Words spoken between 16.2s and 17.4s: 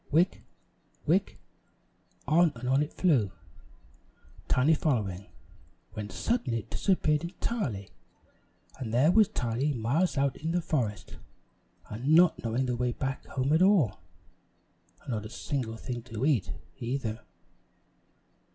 eat, either.